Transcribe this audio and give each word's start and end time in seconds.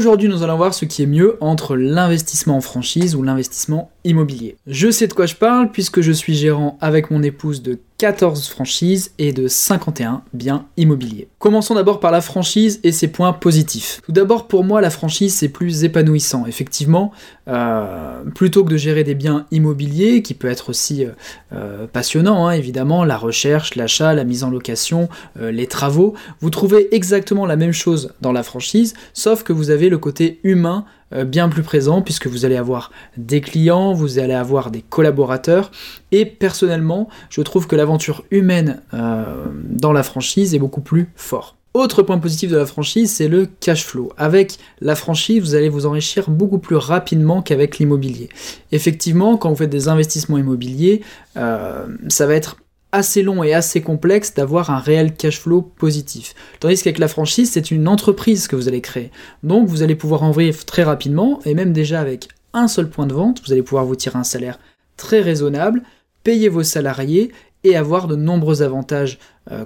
Aujourd'hui, 0.00 0.30
nous 0.30 0.42
allons 0.42 0.56
voir 0.56 0.72
ce 0.72 0.86
qui 0.86 1.02
est 1.02 1.06
mieux 1.06 1.36
entre 1.42 1.76
l'investissement 1.76 2.56
en 2.56 2.62
franchise 2.62 3.14
ou 3.14 3.22
l'investissement 3.22 3.90
immobilier. 4.04 4.56
Je 4.66 4.90
sais 4.90 5.06
de 5.08 5.12
quoi 5.12 5.26
je 5.26 5.34
parle 5.34 5.70
puisque 5.72 6.00
je 6.00 6.10
suis 6.10 6.32
gérant 6.32 6.78
avec 6.80 7.10
mon 7.10 7.22
épouse 7.22 7.60
de 7.60 7.78
14 8.00 8.48
franchises 8.48 9.12
et 9.18 9.30
de 9.30 9.46
51 9.46 10.22
biens 10.32 10.64
immobiliers. 10.78 11.28
Commençons 11.38 11.74
d'abord 11.74 12.00
par 12.00 12.10
la 12.10 12.22
franchise 12.22 12.80
et 12.82 12.92
ses 12.92 13.08
points 13.08 13.34
positifs. 13.34 14.00
Tout 14.06 14.12
d'abord, 14.12 14.48
pour 14.48 14.64
moi, 14.64 14.80
la 14.80 14.88
franchise, 14.88 15.34
c'est 15.34 15.50
plus 15.50 15.84
épanouissant. 15.84 16.46
Effectivement, 16.46 17.12
euh, 17.46 18.24
plutôt 18.34 18.64
que 18.64 18.70
de 18.70 18.78
gérer 18.78 19.04
des 19.04 19.14
biens 19.14 19.44
immobiliers, 19.50 20.22
qui 20.22 20.32
peut 20.32 20.48
être 20.48 20.70
aussi 20.70 21.04
euh, 21.04 21.10
euh, 21.52 21.86
passionnant, 21.86 22.48
hein, 22.48 22.52
évidemment, 22.52 23.04
la 23.04 23.18
recherche, 23.18 23.74
l'achat, 23.74 24.14
la 24.14 24.24
mise 24.24 24.44
en 24.44 24.50
location, 24.50 25.10
les 25.38 25.66
travaux, 25.66 26.14
vous 26.40 26.48
trouvez 26.48 26.94
exactement 26.94 27.44
la 27.44 27.56
même 27.56 27.72
chose 27.72 28.14
dans 28.22 28.32
la 28.32 28.42
franchise, 28.42 28.94
sauf 29.12 29.42
que 29.42 29.52
vous 29.52 29.68
avez 29.68 29.90
le 29.90 29.98
côté 29.98 30.40
humain 30.42 30.86
bien 31.24 31.48
plus 31.48 31.62
présent 31.62 32.02
puisque 32.02 32.26
vous 32.26 32.44
allez 32.44 32.56
avoir 32.56 32.90
des 33.16 33.40
clients, 33.40 33.92
vous 33.92 34.18
allez 34.18 34.34
avoir 34.34 34.70
des 34.70 34.82
collaborateurs 34.82 35.70
et 36.12 36.24
personnellement 36.24 37.08
je 37.30 37.40
trouve 37.42 37.66
que 37.66 37.76
l'aventure 37.76 38.24
humaine 38.30 38.80
euh, 38.94 39.24
dans 39.64 39.92
la 39.92 40.02
franchise 40.02 40.54
est 40.54 40.58
beaucoup 40.58 40.80
plus 40.80 41.08
fort. 41.16 41.56
Autre 41.72 42.02
point 42.02 42.18
positif 42.18 42.50
de 42.50 42.56
la 42.56 42.66
franchise, 42.66 43.12
c'est 43.12 43.28
le 43.28 43.46
cash 43.60 43.84
flow. 43.84 44.12
Avec 44.16 44.58
la 44.80 44.96
franchise, 44.96 45.40
vous 45.40 45.54
allez 45.54 45.68
vous 45.68 45.86
enrichir 45.86 46.28
beaucoup 46.28 46.58
plus 46.58 46.74
rapidement 46.74 47.42
qu'avec 47.42 47.78
l'immobilier. 47.78 48.28
Effectivement, 48.72 49.36
quand 49.36 49.50
vous 49.50 49.56
faites 49.56 49.70
des 49.70 49.86
investissements 49.86 50.36
immobiliers, 50.36 51.00
euh, 51.36 51.86
ça 52.08 52.26
va 52.26 52.34
être 52.34 52.56
assez 52.92 53.22
long 53.22 53.42
et 53.42 53.54
assez 53.54 53.80
complexe 53.80 54.34
d'avoir 54.34 54.70
un 54.70 54.78
réel 54.78 55.14
cash 55.14 55.40
flow 55.40 55.62
positif. 55.62 56.34
Tandis 56.58 56.82
qu'avec 56.82 56.98
la 56.98 57.08
franchise, 57.08 57.50
c'est 57.52 57.70
une 57.70 57.88
entreprise 57.88 58.48
que 58.48 58.56
vous 58.56 58.68
allez 58.68 58.80
créer. 58.80 59.10
Donc 59.42 59.68
vous 59.68 59.82
allez 59.82 59.94
pouvoir 59.94 60.22
en 60.22 60.32
vivre 60.32 60.64
très 60.64 60.82
rapidement 60.82 61.40
et 61.44 61.54
même 61.54 61.72
déjà 61.72 62.00
avec 62.00 62.28
un 62.52 62.68
seul 62.68 62.88
point 62.88 63.06
de 63.06 63.14
vente, 63.14 63.42
vous 63.44 63.52
allez 63.52 63.62
pouvoir 63.62 63.84
vous 63.84 63.96
tirer 63.96 64.18
un 64.18 64.24
salaire 64.24 64.58
très 64.96 65.20
raisonnable, 65.20 65.82
payer 66.24 66.48
vos 66.48 66.62
salariés 66.62 67.32
et 67.64 67.76
avoir 67.76 68.06
de 68.06 68.16
nombreux 68.16 68.62
avantages 68.62 69.18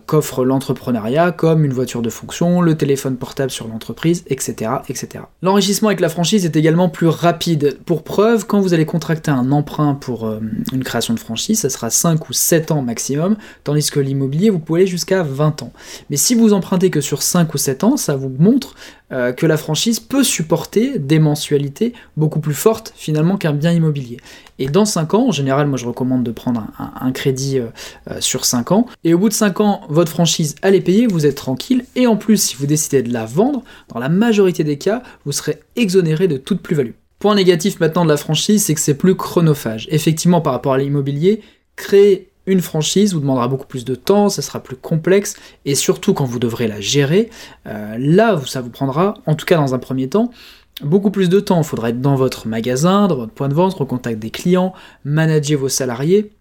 qu'offre 0.06 0.44
l'entrepreneuriat, 0.44 1.32
comme 1.32 1.64
une 1.64 1.72
voiture 1.72 2.00
de 2.00 2.08
fonction, 2.08 2.60
le 2.60 2.76
téléphone 2.76 3.16
portable 3.16 3.50
sur 3.50 3.68
l'entreprise, 3.68 4.24
etc. 4.28 4.70
etc. 4.88 5.24
L'enrichissement 5.42 5.88
avec 5.88 6.00
la 6.00 6.08
franchise 6.08 6.44
est 6.44 6.56
également 6.56 6.88
plus 6.88 7.08
rapide. 7.08 7.78
Pour 7.84 8.02
preuve, 8.02 8.46
quand 8.46 8.60
vous 8.60 8.74
allez 8.74 8.86
contracter 8.86 9.30
un 9.30 9.52
emprunt 9.52 9.94
pour 9.94 10.26
euh, 10.26 10.40
une 10.72 10.84
création 10.84 11.14
de 11.14 11.18
franchise, 11.18 11.60
ça 11.60 11.70
sera 11.70 11.90
5 11.90 12.28
ou 12.28 12.32
7 12.32 12.70
ans 12.70 12.82
maximum, 12.82 13.36
tandis 13.64 13.90
que 13.90 14.00
l'immobilier, 14.00 14.50
vous 14.50 14.58
pouvez 14.58 14.82
aller 14.82 14.86
jusqu'à 14.86 15.22
20 15.22 15.62
ans. 15.62 15.72
Mais 16.10 16.16
si 16.16 16.34
vous 16.34 16.52
empruntez 16.52 16.90
que 16.90 17.00
sur 17.00 17.22
5 17.22 17.52
ou 17.54 17.58
7 17.58 17.84
ans, 17.84 17.96
ça 17.96 18.16
vous 18.16 18.32
montre 18.38 18.74
euh, 19.12 19.32
que 19.32 19.46
la 19.46 19.56
franchise 19.56 20.00
peut 20.00 20.24
supporter 20.24 20.98
des 20.98 21.18
mensualités 21.18 21.92
beaucoup 22.16 22.40
plus 22.40 22.54
fortes 22.54 22.92
finalement 22.96 23.36
qu'un 23.36 23.52
bien 23.52 23.72
immobilier. 23.72 24.18
Et 24.58 24.68
dans 24.68 24.84
5 24.84 25.14
ans, 25.14 25.28
en 25.28 25.32
général, 25.32 25.66
moi 25.66 25.76
je 25.76 25.86
recommande 25.86 26.22
de 26.22 26.30
prendre 26.30 26.64
un, 26.78 27.10
crédit 27.10 27.58
sur 28.20 28.44
5 28.44 28.70
ans, 28.70 28.86
et 29.02 29.12
au 29.12 29.18
bout 29.18 29.28
de 29.28 29.34
5 29.34 29.60
ans, 29.60 29.63
votre 29.88 30.10
franchise, 30.10 30.54
allait 30.62 30.80
payer, 30.80 31.06
vous 31.06 31.26
êtes 31.26 31.36
tranquille, 31.36 31.84
et 31.96 32.06
en 32.06 32.16
plus, 32.16 32.36
si 32.36 32.56
vous 32.56 32.66
décidez 32.66 33.02
de 33.02 33.12
la 33.12 33.24
vendre, 33.24 33.62
dans 33.92 34.00
la 34.00 34.08
majorité 34.08 34.64
des 34.64 34.78
cas, 34.78 35.02
vous 35.24 35.32
serez 35.32 35.60
exonéré 35.76 36.28
de 36.28 36.36
toute 36.36 36.60
plus-value. 36.60 36.92
Point 37.18 37.34
négatif 37.34 37.80
maintenant 37.80 38.04
de 38.04 38.10
la 38.10 38.16
franchise, 38.16 38.64
c'est 38.64 38.74
que 38.74 38.80
c'est 38.80 38.94
plus 38.94 39.14
chronophage. 39.14 39.88
Effectivement, 39.90 40.40
par 40.40 40.52
rapport 40.52 40.74
à 40.74 40.78
l'immobilier, 40.78 41.40
créer 41.76 42.30
une 42.46 42.60
franchise 42.60 43.14
vous 43.14 43.20
demandera 43.20 43.48
beaucoup 43.48 43.66
plus 43.66 43.84
de 43.84 43.94
temps, 43.94 44.28
ça 44.28 44.42
sera 44.42 44.62
plus 44.62 44.76
complexe, 44.76 45.36
et 45.64 45.74
surtout 45.74 46.12
quand 46.12 46.26
vous 46.26 46.38
devrez 46.38 46.68
la 46.68 46.80
gérer, 46.80 47.30
euh, 47.66 47.96
là, 47.98 48.40
ça 48.46 48.60
vous 48.60 48.70
prendra, 48.70 49.14
en 49.26 49.34
tout 49.34 49.46
cas 49.46 49.56
dans 49.56 49.74
un 49.74 49.78
premier 49.78 50.08
temps, 50.08 50.30
beaucoup 50.82 51.10
plus 51.10 51.28
de 51.28 51.40
temps. 51.40 51.62
Il 51.62 51.64
faudra 51.64 51.90
être 51.90 52.00
dans 52.00 52.16
votre 52.16 52.48
magasin, 52.48 53.06
dans 53.08 53.16
votre 53.16 53.32
point 53.32 53.48
de 53.48 53.54
vente, 53.54 53.80
au 53.80 53.86
contact 53.86 54.18
des 54.18 54.30
clients, 54.30 54.74
manager 55.04 55.58
vos 55.58 55.68
salariés, 55.68 56.32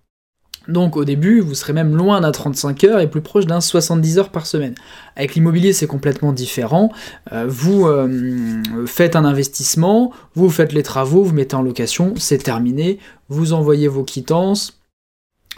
donc 0.68 0.96
au 0.96 1.04
début, 1.04 1.42
vous 1.42 1.56
serez 1.56 1.74
même 1.74 1.96
loin 1.96 2.22
d'un 2.22 2.32
35 2.32 2.84
heures 2.86 3.00
et 3.00 3.10
plus 3.10 3.22
proche 3.22 3.46
d'un 3.46 3.60
70 3.60 4.18
heures 4.18 4.30
par 4.30 4.46
semaine. 4.46 4.76
Avec 5.16 5.36
l'immobilier, 5.36 5.74
c'est 5.74 5.88
complètement 5.88 6.32
différent. 6.32 6.92
Euh, 7.32 7.46
vous 7.48 7.88
euh, 7.88 8.62
faites 8.86 9.16
un 9.16 9.26
investissement, 9.26 10.12
vous 10.36 10.50
faites 10.50 10.72
les 10.72 10.84
travaux, 10.84 11.24
vous 11.24 11.34
mettez 11.34 11.56
en 11.56 11.62
location, 11.62 12.14
c'est 12.18 12.38
terminé, 12.38 13.00
vous 13.30 13.54
envoyez 13.54 13.88
vos 13.88 14.04
quittances, 14.04 14.80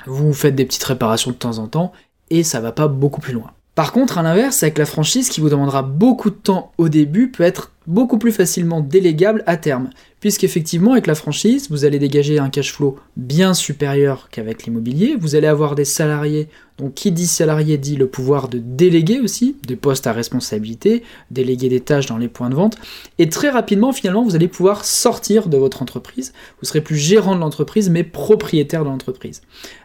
vous 0.08 0.34
faites 0.34 0.56
des 0.56 0.66
petites 0.66 0.84
réparations 0.84 1.32
de 1.32 1.36
temps 1.36 1.60
en 1.60 1.68
temps, 1.68 1.92
et 2.30 2.44
ça 2.44 2.60
va 2.60 2.72
pas 2.72 2.88
beaucoup 2.88 3.22
plus 3.22 3.34
loin. 3.34 3.52
Par 3.76 3.92
contre, 3.92 4.18
à 4.18 4.24
l'inverse, 4.24 4.64
avec 4.64 4.78
la 4.78 4.86
franchise 4.86 5.28
qui 5.28 5.42
vous 5.42 5.50
demandera 5.50 5.84
beaucoup 5.84 6.30
de 6.30 6.36
temps 6.36 6.72
au 6.78 6.88
début, 6.88 7.30
peut 7.30 7.44
être 7.44 7.74
beaucoup 7.88 8.18
plus 8.18 8.32
facilement 8.32 8.80
délégable 8.80 9.44
à 9.48 9.58
terme, 9.58 9.90
puisqu'effectivement 10.22 10.94
avec 10.94 11.08
la 11.08 11.14
franchise, 11.14 11.68
vous 11.70 11.84
allez 11.84 12.00
dégager 12.00 12.40
un 12.40 12.50
cash 12.50 12.72
flow 12.72 12.98
bien 13.18 13.54
supérieur 13.54 14.30
qu'avec 14.32 14.64
l'immobilier, 14.64 15.18
vous 15.20 15.36
allez 15.36 15.48
avoir 15.48 15.76
des 15.76 15.84
salariés, 15.84 16.48
donc 16.78 16.94
qui 16.94 17.12
dit 17.12 17.28
salarié 17.28 17.78
dit 17.78 17.98
le 17.98 18.08
pouvoir 18.08 18.48
de 18.48 18.60
déléguer 18.60 19.20
aussi, 19.20 19.58
des 19.68 19.76
postes 19.76 20.08
à 20.08 20.14
responsabilité, 20.14 21.04
déléguer 21.30 21.68
des 21.68 21.82
tâches 21.82 22.06
dans 22.06 22.18
les 22.18 22.30
points 22.30 22.50
de 22.50 22.56
vente, 22.56 22.78
et 23.20 23.28
très 23.28 23.50
rapidement 23.50 23.92
finalement 23.92 24.24
vous 24.24 24.36
allez 24.36 24.48
pouvoir 24.48 24.86
sortir 24.86 25.50
de 25.50 25.58
votre 25.58 25.82
entreprise, 25.82 26.32
vous 26.62 26.66
serez 26.66 26.82
plus 26.82 26.98
gérant 26.98 27.36
de 27.36 27.42
l'entreprise 27.42 27.90
mais 27.90 28.06
propriétaire 28.06 28.86
de 28.86 28.90
l'entreprise. 28.90 29.42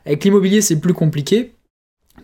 Avec 0.07 0.25
l'immobilier 0.25 0.61
c'est 0.61 0.79
plus 0.79 0.95
compliqué, 0.95 1.55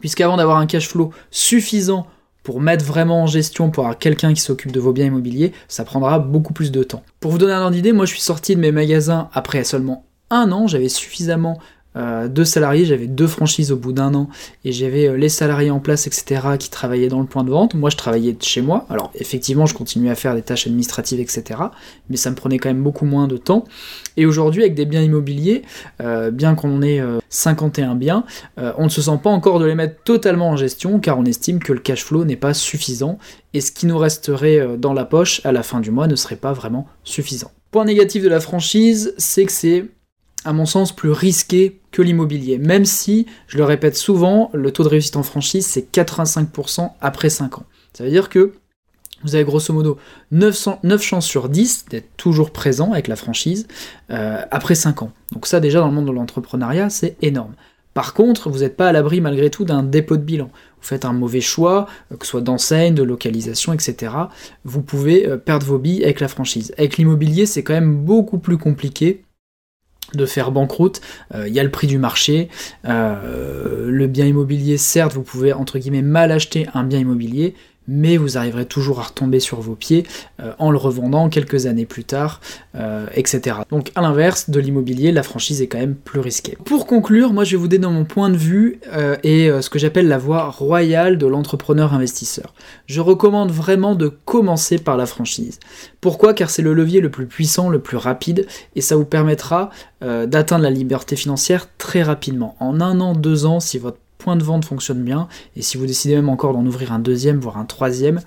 puisqu'avant 0.06 0.36
d'avoir 0.36 0.58
un 0.58 0.66
cash 0.66 0.88
flow 0.88 1.10
suffisant 1.32 2.06
pour 2.44 2.60
mettre 2.60 2.84
vraiment 2.84 3.24
en 3.24 3.26
gestion, 3.26 3.70
pour 3.72 3.82
avoir 3.82 3.98
quelqu'un 3.98 4.34
qui 4.34 4.40
s'occupe 4.40 4.70
de 4.70 4.78
vos 4.78 4.92
biens 4.92 5.06
immobiliers, 5.06 5.52
ça 5.66 5.82
prendra 5.82 6.20
beaucoup 6.20 6.52
plus 6.52 6.70
de 6.70 6.84
temps. 6.84 7.02
Pour 7.18 7.32
vous 7.32 7.38
donner 7.38 7.54
un 7.54 7.60
ordre 7.60 7.74
d'idée, 7.74 7.92
moi 7.92 8.06
je 8.06 8.12
suis 8.12 8.20
sorti 8.20 8.54
de 8.54 8.60
mes 8.60 8.70
magasins 8.70 9.28
après 9.32 9.64
seulement 9.64 10.04
un 10.30 10.52
an, 10.52 10.68
j'avais 10.68 10.88
suffisamment 10.88 11.58
euh, 11.96 12.28
deux 12.28 12.44
salariés, 12.44 12.84
j'avais 12.84 13.06
deux 13.06 13.26
franchises 13.26 13.72
au 13.72 13.76
bout 13.76 13.92
d'un 13.92 14.14
an, 14.14 14.28
et 14.64 14.72
j'avais 14.72 15.08
euh, 15.08 15.16
les 15.16 15.28
salariés 15.28 15.70
en 15.70 15.80
place, 15.80 16.06
etc., 16.06 16.42
qui 16.58 16.70
travaillaient 16.70 17.08
dans 17.08 17.20
le 17.20 17.26
point 17.26 17.44
de 17.44 17.50
vente. 17.50 17.74
Moi, 17.74 17.90
je 17.90 17.96
travaillais 17.96 18.36
chez 18.40 18.60
moi. 18.60 18.86
Alors, 18.90 19.10
effectivement, 19.14 19.66
je 19.66 19.74
continuais 19.74 20.10
à 20.10 20.14
faire 20.14 20.34
des 20.34 20.42
tâches 20.42 20.66
administratives, 20.66 21.20
etc., 21.20 21.60
mais 22.10 22.16
ça 22.16 22.30
me 22.30 22.36
prenait 22.36 22.58
quand 22.58 22.68
même 22.68 22.82
beaucoup 22.82 23.06
moins 23.06 23.28
de 23.28 23.36
temps. 23.36 23.64
Et 24.16 24.26
aujourd'hui, 24.26 24.62
avec 24.62 24.74
des 24.74 24.84
biens 24.84 25.02
immobiliers, 25.02 25.62
euh, 26.02 26.30
bien 26.30 26.54
qu'on 26.54 26.82
ait 26.82 27.02
51 27.28 27.94
biens, 27.94 28.24
on 28.56 28.84
ne 28.84 28.88
se 28.88 29.02
sent 29.02 29.18
pas 29.22 29.30
encore 29.30 29.58
de 29.58 29.66
les 29.66 29.74
mettre 29.74 30.02
totalement 30.04 30.50
en 30.50 30.56
gestion, 30.56 30.98
car 31.00 31.18
on 31.18 31.24
estime 31.24 31.58
que 31.58 31.72
le 31.72 31.80
cash 31.80 32.04
flow 32.04 32.24
n'est 32.24 32.36
pas 32.36 32.54
suffisant, 32.54 33.18
et 33.54 33.60
ce 33.60 33.72
qui 33.72 33.86
nous 33.86 33.98
resterait 33.98 34.76
dans 34.78 34.92
la 34.92 35.04
poche 35.04 35.40
à 35.44 35.52
la 35.52 35.62
fin 35.62 35.80
du 35.80 35.90
mois 35.90 36.06
ne 36.06 36.16
serait 36.16 36.36
pas 36.36 36.52
vraiment 36.52 36.86
suffisant. 37.04 37.50
Point 37.70 37.84
négatif 37.84 38.22
de 38.22 38.28
la 38.28 38.40
franchise, 38.40 39.14
c'est 39.18 39.44
que 39.44 39.52
c'est 39.52 39.86
à 40.46 40.52
mon 40.52 40.64
sens, 40.64 40.94
plus 40.94 41.10
risqué 41.10 41.80
que 41.90 42.02
l'immobilier. 42.02 42.58
Même 42.58 42.84
si, 42.84 43.26
je 43.48 43.58
le 43.58 43.64
répète 43.64 43.96
souvent, 43.96 44.50
le 44.54 44.70
taux 44.70 44.84
de 44.84 44.88
réussite 44.88 45.16
en 45.16 45.22
franchise, 45.22 45.66
c'est 45.66 45.92
85% 45.92 46.90
après 47.00 47.30
5 47.30 47.58
ans. 47.58 47.64
Ça 47.92 48.04
veut 48.04 48.10
dire 48.10 48.28
que 48.28 48.52
vous 49.24 49.34
avez 49.34 49.44
grosso 49.44 49.72
modo 49.72 49.98
9, 50.30 50.78
chances 51.00 51.26
sur 51.26 51.48
10 51.48 51.86
d'être 51.90 52.16
toujours 52.16 52.52
présent 52.52 52.92
avec 52.92 53.08
la 53.08 53.16
franchise 53.16 53.66
euh, 54.10 54.40
après 54.50 54.74
5 54.74 55.02
ans. 55.02 55.10
Donc 55.32 55.46
ça 55.46 55.58
déjà 55.58 55.80
dans 55.80 55.88
le 55.88 55.94
monde 55.94 56.06
de 56.06 56.12
l'entrepreneuriat, 56.12 56.90
c'est 56.90 57.16
énorme. 57.22 57.54
Par 57.92 58.12
contre, 58.12 58.50
vous 58.50 58.58
n'êtes 58.58 58.76
pas 58.76 58.88
à 58.88 58.92
l'abri 58.92 59.22
malgré 59.22 59.48
tout 59.48 59.64
d'un 59.64 59.82
dépôt 59.82 60.18
de 60.18 60.22
bilan. 60.22 60.50
Vous 60.80 60.86
faites 60.86 61.06
un 61.06 61.14
mauvais 61.14 61.40
choix, 61.40 61.88
euh, 62.12 62.16
que 62.16 62.26
ce 62.26 62.32
soit 62.32 62.40
d'enseigne, 62.42 62.94
de 62.94 63.02
localisation, 63.02 63.72
etc. 63.72 64.12
Vous 64.64 64.82
pouvez 64.82 65.26
euh, 65.26 65.38
perdre 65.38 65.66
vos 65.66 65.78
billes 65.78 66.04
avec 66.04 66.20
la 66.20 66.28
franchise. 66.28 66.72
Avec 66.76 66.98
l'immobilier, 66.98 67.46
c'est 67.46 67.64
quand 67.64 67.74
même 67.74 67.96
beaucoup 67.96 68.38
plus 68.38 68.58
compliqué 68.58 69.24
de 70.14 70.26
faire 70.26 70.52
banqueroute, 70.52 71.00
il 71.34 71.40
euh, 71.40 71.48
y 71.48 71.60
a 71.60 71.64
le 71.64 71.70
prix 71.70 71.86
du 71.86 71.98
marché, 71.98 72.48
euh, 72.86 73.90
le 73.90 74.06
bien 74.06 74.26
immobilier, 74.26 74.76
certes, 74.76 75.14
vous 75.14 75.22
pouvez 75.22 75.52
entre 75.52 75.78
guillemets 75.78 76.02
mal 76.02 76.32
acheter 76.32 76.66
un 76.74 76.84
bien 76.84 77.00
immobilier, 77.00 77.54
mais 77.88 78.16
vous 78.16 78.38
arriverez 78.38 78.66
toujours 78.66 79.00
à 79.00 79.04
retomber 79.04 79.40
sur 79.40 79.60
vos 79.60 79.74
pieds 79.74 80.04
euh, 80.40 80.52
en 80.58 80.70
le 80.70 80.78
revendant 80.78 81.28
quelques 81.28 81.66
années 81.66 81.86
plus 81.86 82.04
tard, 82.04 82.40
euh, 82.74 83.06
etc. 83.14 83.56
Donc 83.70 83.92
à 83.94 84.00
l'inverse 84.00 84.50
de 84.50 84.60
l'immobilier, 84.60 85.12
la 85.12 85.22
franchise 85.22 85.62
est 85.62 85.66
quand 85.66 85.78
même 85.78 85.94
plus 85.94 86.20
risquée. 86.20 86.56
Pour 86.64 86.86
conclure, 86.86 87.32
moi 87.32 87.44
je 87.44 87.52
vais 87.52 87.56
vous 87.56 87.68
donner 87.68 87.86
mon 87.86 88.04
point 88.04 88.30
de 88.30 88.36
vue 88.36 88.80
euh, 88.92 89.16
et 89.22 89.50
ce 89.60 89.70
que 89.70 89.78
j'appelle 89.78 90.08
la 90.08 90.18
voie 90.18 90.50
royale 90.50 91.18
de 91.18 91.26
l'entrepreneur 91.26 91.94
investisseur. 91.94 92.54
Je 92.86 93.00
recommande 93.00 93.50
vraiment 93.50 93.94
de 93.94 94.08
commencer 94.08 94.78
par 94.78 94.96
la 94.96 95.06
franchise. 95.06 95.58
Pourquoi? 96.00 96.34
Car 96.34 96.50
c'est 96.50 96.62
le 96.62 96.74
levier 96.74 97.00
le 97.00 97.10
plus 97.10 97.26
puissant, 97.26 97.68
le 97.68 97.78
plus 97.78 97.96
rapide, 97.96 98.46
et 98.74 98.80
ça 98.80 98.96
vous 98.96 99.04
permettra 99.04 99.70
d'atteindre 100.00 100.62
la 100.62 100.70
liberté 100.70 101.16
financière 101.16 101.68
très 101.78 102.02
rapidement. 102.02 102.56
En 102.60 102.80
un 102.80 103.00
an, 103.00 103.14
deux 103.14 103.46
ans, 103.46 103.60
si 103.60 103.78
votre 103.78 103.98
point 104.18 104.36
de 104.36 104.42
vente 104.42 104.64
fonctionne 104.64 105.02
bien, 105.02 105.28
et 105.56 105.62
si 105.62 105.76
vous 105.76 105.86
décidez 105.86 106.14
même 106.14 106.28
encore 106.28 106.52
d'en 106.52 106.64
ouvrir 106.66 106.92
un 106.92 106.98
deuxième, 106.98 107.38
voire 107.40 107.58
un 107.58 107.64
troisième, 107.64 108.20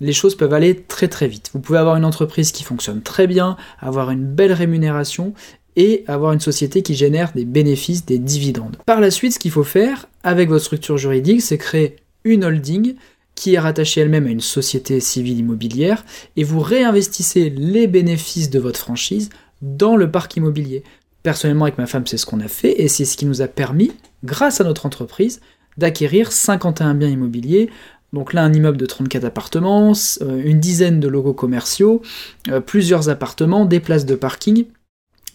les 0.00 0.12
choses 0.12 0.36
peuvent 0.36 0.52
aller 0.52 0.82
très 0.82 1.08
très 1.08 1.28
vite. 1.28 1.50
Vous 1.52 1.60
pouvez 1.60 1.78
avoir 1.78 1.96
une 1.96 2.04
entreprise 2.04 2.52
qui 2.52 2.64
fonctionne 2.64 3.02
très 3.02 3.26
bien, 3.26 3.56
avoir 3.80 4.10
une 4.10 4.24
belle 4.24 4.52
rémunération, 4.52 5.34
et 5.76 6.04
avoir 6.06 6.32
une 6.32 6.40
société 6.40 6.82
qui 6.82 6.94
génère 6.94 7.32
des 7.34 7.44
bénéfices, 7.44 8.06
des 8.06 8.18
dividendes. 8.18 8.76
Par 8.86 9.00
la 9.00 9.10
suite, 9.10 9.34
ce 9.34 9.38
qu'il 9.38 9.50
faut 9.50 9.62
faire 9.62 10.06
avec 10.22 10.48
votre 10.48 10.64
structure 10.64 10.96
juridique, 10.96 11.42
c'est 11.42 11.58
créer 11.58 11.96
une 12.24 12.44
holding 12.44 12.94
qui 13.34 13.54
est 13.54 13.58
rattachée 13.58 14.00
elle-même 14.00 14.26
à 14.26 14.30
une 14.30 14.40
société 14.40 14.98
civile 15.00 15.38
immobilière, 15.38 16.04
et 16.36 16.44
vous 16.44 16.60
réinvestissez 16.60 17.50
les 17.50 17.86
bénéfices 17.86 18.48
de 18.48 18.58
votre 18.58 18.80
franchise 18.80 19.28
dans 19.60 19.96
le 19.96 20.10
parc 20.10 20.36
immobilier. 20.36 20.82
Personnellement, 21.22 21.66
avec 21.66 21.76
ma 21.76 21.86
femme, 21.86 22.06
c'est 22.06 22.16
ce 22.16 22.24
qu'on 22.24 22.40
a 22.40 22.48
fait, 22.48 22.80
et 22.80 22.88
c'est 22.88 23.04
ce 23.04 23.18
qui 23.18 23.26
nous 23.26 23.42
a 23.42 23.48
permis, 23.48 23.92
grâce 24.26 24.60
à 24.60 24.64
notre 24.64 24.84
entreprise, 24.84 25.40
d'acquérir 25.78 26.32
51 26.32 26.94
biens 26.94 27.08
immobiliers. 27.08 27.70
Donc 28.12 28.32
là, 28.32 28.42
un 28.42 28.52
immeuble 28.52 28.76
de 28.76 28.86
34 28.86 29.24
appartements, 29.24 29.92
euh, 30.22 30.42
une 30.44 30.60
dizaine 30.60 31.00
de 31.00 31.08
locaux 31.08 31.34
commerciaux, 31.34 32.02
euh, 32.48 32.60
plusieurs 32.60 33.08
appartements, 33.08 33.64
des 33.64 33.80
places 33.80 34.06
de 34.06 34.14
parking. 34.14 34.66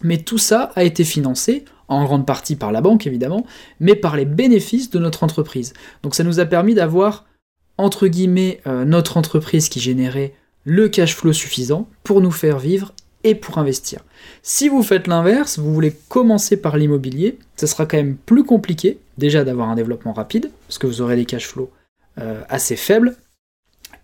Mais 0.02 0.18
tout 0.18 0.38
ça 0.38 0.72
a 0.74 0.84
été 0.84 1.04
financé, 1.04 1.64
en 1.88 2.04
grande 2.04 2.26
partie 2.26 2.56
par 2.56 2.72
la 2.72 2.80
banque 2.80 3.06
évidemment, 3.06 3.46
mais 3.78 3.94
par 3.94 4.16
les 4.16 4.24
bénéfices 4.24 4.90
de 4.90 4.98
notre 4.98 5.22
entreprise. 5.22 5.74
Donc 6.02 6.14
ça 6.14 6.24
nous 6.24 6.40
a 6.40 6.44
permis 6.44 6.74
d'avoir, 6.74 7.26
entre 7.78 8.08
guillemets, 8.08 8.60
euh, 8.66 8.84
notre 8.84 9.16
entreprise 9.16 9.68
qui 9.68 9.80
générait 9.80 10.34
le 10.64 10.88
cash 10.88 11.14
flow 11.14 11.32
suffisant 11.32 11.88
pour 12.02 12.20
nous 12.20 12.30
faire 12.30 12.58
vivre 12.58 12.94
et 13.24 13.34
pour 13.34 13.58
investir. 13.58 14.00
Si 14.42 14.68
vous 14.68 14.82
faites 14.82 15.06
l'inverse, 15.06 15.58
vous 15.58 15.72
voulez 15.72 15.94
commencer 16.08 16.56
par 16.56 16.76
l'immobilier, 16.76 17.38
ce 17.56 17.66
sera 17.66 17.86
quand 17.86 17.96
même 17.96 18.16
plus 18.16 18.44
compliqué, 18.44 18.98
déjà 19.18 19.44
d'avoir 19.44 19.68
un 19.68 19.74
développement 19.74 20.12
rapide, 20.12 20.50
parce 20.66 20.78
que 20.78 20.86
vous 20.86 21.00
aurez 21.00 21.16
des 21.16 21.24
cash 21.24 21.46
flows 21.46 21.70
euh, 22.18 22.40
assez 22.48 22.76
faibles, 22.76 23.16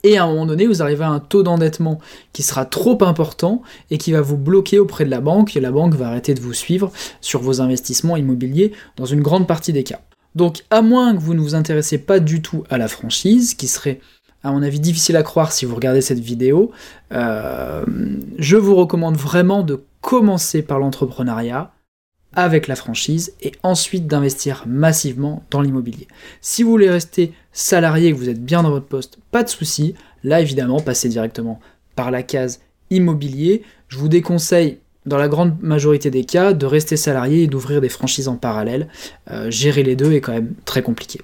et 0.04 0.16
à 0.16 0.24
un 0.24 0.28
moment 0.28 0.46
donné, 0.46 0.66
vous 0.66 0.82
arrivez 0.82 1.04
à 1.04 1.08
un 1.08 1.18
taux 1.18 1.42
d'endettement 1.42 1.98
qui 2.32 2.42
sera 2.42 2.64
trop 2.64 3.02
important 3.02 3.62
et 3.90 3.98
qui 3.98 4.12
va 4.12 4.20
vous 4.20 4.36
bloquer 4.36 4.78
auprès 4.78 5.04
de 5.04 5.10
la 5.10 5.20
banque, 5.20 5.56
et 5.56 5.60
la 5.60 5.72
banque 5.72 5.94
va 5.94 6.08
arrêter 6.08 6.34
de 6.34 6.40
vous 6.40 6.52
suivre 6.52 6.92
sur 7.20 7.40
vos 7.40 7.60
investissements 7.60 8.16
immobiliers 8.16 8.72
dans 8.96 9.06
une 9.06 9.22
grande 9.22 9.46
partie 9.46 9.72
des 9.72 9.84
cas. 9.84 10.00
Donc 10.34 10.64
à 10.70 10.82
moins 10.82 11.16
que 11.16 11.20
vous 11.20 11.34
ne 11.34 11.40
vous 11.40 11.54
intéressez 11.54 11.98
pas 11.98 12.20
du 12.20 12.42
tout 12.42 12.62
à 12.70 12.78
la 12.78 12.86
franchise, 12.86 13.54
qui 13.54 13.66
serait 13.66 14.00
à 14.42 14.52
mon 14.52 14.62
avis 14.62 14.80
difficile 14.80 15.16
à 15.16 15.22
croire 15.22 15.52
si 15.52 15.64
vous 15.64 15.74
regardez 15.74 16.00
cette 16.00 16.20
vidéo, 16.20 16.70
euh, 17.12 17.84
je 18.38 18.56
vous 18.56 18.74
recommande 18.74 19.16
vraiment 19.16 19.62
de 19.62 19.82
commencer 20.00 20.62
par 20.62 20.78
l'entrepreneuriat 20.78 21.72
avec 22.34 22.68
la 22.68 22.76
franchise 22.76 23.32
et 23.40 23.52
ensuite 23.62 24.06
d'investir 24.06 24.64
massivement 24.66 25.42
dans 25.50 25.60
l'immobilier. 25.60 26.06
Si 26.40 26.62
vous 26.62 26.70
voulez 26.70 26.90
rester 26.90 27.32
salarié 27.52 28.08
et 28.08 28.12
que 28.12 28.18
vous 28.18 28.28
êtes 28.28 28.44
bien 28.44 28.62
dans 28.62 28.70
votre 28.70 28.86
poste, 28.86 29.18
pas 29.30 29.42
de 29.42 29.48
souci. 29.48 29.94
Là 30.24 30.40
évidemment, 30.40 30.80
passez 30.80 31.08
directement 31.08 31.58
par 31.96 32.10
la 32.10 32.22
case 32.22 32.60
immobilier. 32.90 33.62
Je 33.88 33.98
vous 33.98 34.08
déconseille 34.08 34.78
dans 35.06 35.16
la 35.16 35.28
grande 35.28 35.60
majorité 35.62 36.10
des 36.10 36.24
cas 36.24 36.52
de 36.52 36.66
rester 36.66 36.96
salarié 36.96 37.44
et 37.44 37.46
d'ouvrir 37.46 37.80
des 37.80 37.88
franchises 37.88 38.28
en 38.28 38.36
parallèle. 38.36 38.88
Euh, 39.30 39.50
gérer 39.50 39.82
les 39.82 39.96
deux 39.96 40.12
est 40.12 40.20
quand 40.20 40.32
même 40.32 40.54
très 40.64 40.82
compliqué. 40.82 41.20